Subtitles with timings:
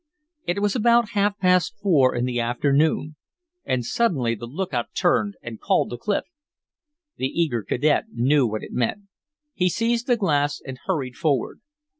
[0.47, 3.17] It was about half past four in the afternoon,
[3.65, 6.23] and suddenly the lookout turned and called to Clif.
[7.17, 9.03] The eager cadet knew what it meant.
[9.53, 11.61] He seized the glass and hurried forward.